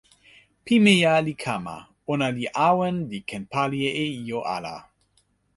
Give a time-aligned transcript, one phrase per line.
[0.65, 1.75] pimeja li kama.
[2.11, 4.75] ona li awen li ken pali e ijo ala.